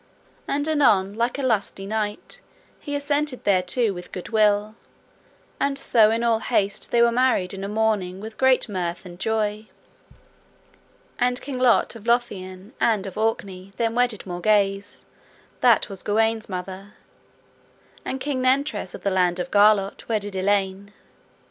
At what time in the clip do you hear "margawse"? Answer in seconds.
14.25-15.05